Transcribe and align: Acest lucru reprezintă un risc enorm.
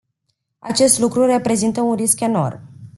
Acest 0.59 0.99
lucru 0.99 1.25
reprezintă 1.25 1.81
un 1.81 1.95
risc 1.95 2.19
enorm. 2.19 2.59